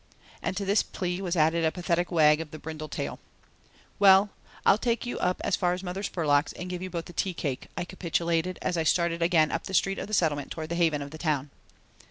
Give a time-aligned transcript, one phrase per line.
[0.41, 3.19] And to this plea was added a pathetic wag of the brindle tail.
[3.99, 4.31] "Well,
[4.65, 7.35] I'll take you up as far as Mother Spurlock's and give you both a tea
[7.35, 10.75] cake," I capitulated as I started again up the street of the Settlement towards the
[10.75, 11.51] haven of the Town.